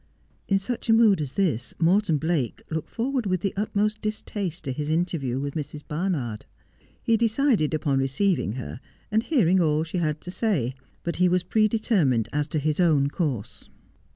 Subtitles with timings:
[0.47, 4.71] 'In such a mood as this Morton Blake looked forward with the utmost distaste to
[4.71, 5.83] his interview with Mrs.
[5.87, 6.43] Barnard.
[7.03, 8.79] He decided upon receiving her,
[9.11, 12.79] and hearing all she had to say; but he was pre determined as to his
[12.79, 13.69] own course.